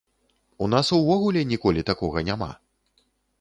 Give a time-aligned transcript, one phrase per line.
[0.65, 2.49] У нас увогуле ніколі такога няма.